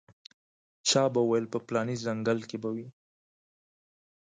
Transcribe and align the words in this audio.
چا 0.89 1.03
به 1.13 1.21
ویل 1.29 1.45
په 1.53 1.59
پلاني 1.67 1.95
ځنګل 2.05 2.39
کې 2.49 2.57
وي 2.61 2.83
به. 2.87 2.91